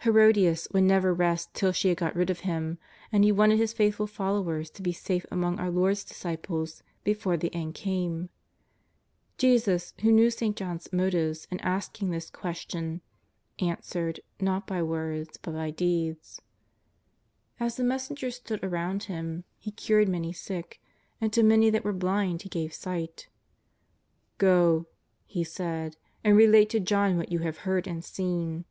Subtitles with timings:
[0.00, 2.78] Herodias would never rest till she had got rid of him,
[3.12, 7.54] and he wanted his faithful followers to be safe among our Lord's disciples before the
[7.54, 8.28] end came.
[9.36, 10.56] Jesus, who knew St.
[10.56, 13.00] John's motives in asking this ques JESUS OF NAZAEETH.
[13.58, 16.42] 233 tion, answered, not by words but by deeds.
[17.60, 20.80] As the messengers stood around Him, He cured many sick,
[21.20, 23.28] and lo many that were blind He gave sight:
[24.34, 24.86] '^ Go,''
[25.24, 28.64] He said,'' and relate to John what you have heard and seen.''